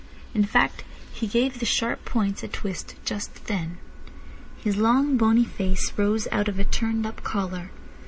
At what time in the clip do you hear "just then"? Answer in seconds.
3.05-3.77